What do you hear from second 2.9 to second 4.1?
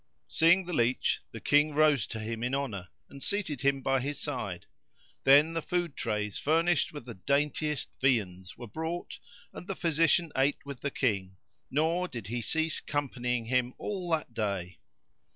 and seated him by